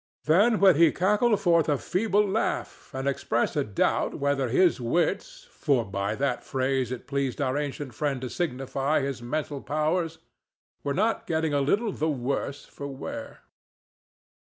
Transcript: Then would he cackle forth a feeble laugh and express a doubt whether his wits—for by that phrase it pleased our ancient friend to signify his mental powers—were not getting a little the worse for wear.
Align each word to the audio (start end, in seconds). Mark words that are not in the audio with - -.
Then 0.23 0.59
would 0.61 0.77
he 0.77 0.91
cackle 0.91 1.37
forth 1.37 1.69
a 1.69 1.77
feeble 1.77 2.27
laugh 2.27 2.89
and 2.91 3.07
express 3.07 3.55
a 3.55 3.63
doubt 3.63 4.15
whether 4.15 4.49
his 4.49 4.81
wits—for 4.81 5.85
by 5.85 6.15
that 6.15 6.43
phrase 6.43 6.91
it 6.91 7.05
pleased 7.05 7.39
our 7.39 7.55
ancient 7.55 7.93
friend 7.93 8.19
to 8.21 8.27
signify 8.31 9.01
his 9.01 9.21
mental 9.21 9.61
powers—were 9.61 10.17
not 10.95 11.27
getting 11.27 11.53
a 11.53 11.61
little 11.61 11.91
the 11.91 12.09
worse 12.09 12.65
for 12.65 12.87
wear. 12.87 13.41